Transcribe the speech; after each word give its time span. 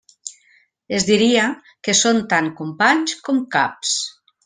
Es 0.99 1.05
diria 1.09 1.43
que 1.89 1.97
són 2.01 2.25
tant 2.35 2.51
companys 2.65 3.17
com 3.29 3.47
caps. 3.59 3.97